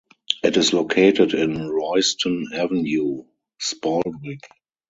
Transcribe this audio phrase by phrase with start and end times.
[0.43, 3.23] It is located in Royston Avenue,
[3.59, 4.41] Spaldwick.